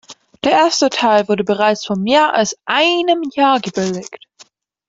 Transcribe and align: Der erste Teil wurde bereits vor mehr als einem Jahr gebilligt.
Der 0.43 0.53
erste 0.53 0.89
Teil 0.89 1.27
wurde 1.29 1.43
bereits 1.43 1.85
vor 1.85 1.95
mehr 1.95 2.33
als 2.33 2.57
einem 2.65 3.21
Jahr 3.35 3.59
gebilligt. 3.59 4.25